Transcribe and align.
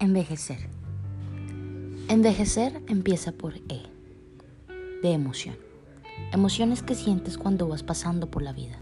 Envejecer. 0.00 0.70
Envejecer 2.08 2.82
empieza 2.88 3.32
por 3.32 3.58
E, 3.68 3.82
de 5.02 5.12
emoción. 5.12 5.58
Emociones 6.32 6.82
que 6.82 6.94
sientes 6.94 7.36
cuando 7.36 7.68
vas 7.68 7.82
pasando 7.82 8.30
por 8.30 8.40
la 8.40 8.54
vida. 8.54 8.80